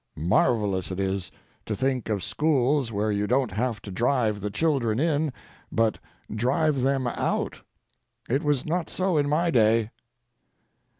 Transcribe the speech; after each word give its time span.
Marvellous 0.15 0.89
it 0.89 0.99
is, 0.99 1.31
to 1.63 1.75
think 1.75 2.09
of 2.09 2.23
schools 2.23 2.91
where 2.91 3.11
you 3.11 3.27
don't 3.27 3.51
have 3.51 3.79
to 3.83 3.91
drive 3.91 4.41
the 4.41 4.49
children 4.49 4.99
in 4.99 5.31
but 5.71 5.99
drive 6.33 6.81
them 6.81 7.05
out. 7.05 7.61
It 8.27 8.41
was 8.41 8.65
not 8.65 8.89
so 8.89 9.17
in 9.17 9.29
my 9.29 9.51
day. 9.51 9.91